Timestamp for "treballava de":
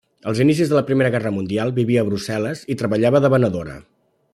2.83-3.33